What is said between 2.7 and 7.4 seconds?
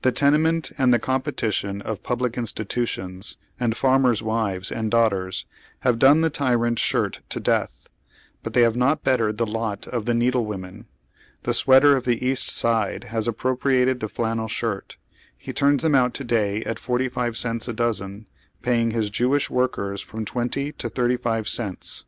tions and farmers' wives and daughters, have done the tyrant shirt to